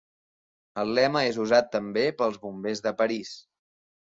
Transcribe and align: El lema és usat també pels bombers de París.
El 0.83 0.93
lema 0.99 1.21
és 1.33 1.37
usat 1.45 1.69
també 1.75 2.07
pels 2.23 2.41
bombers 2.47 2.85
de 2.89 2.95
París. 3.03 3.39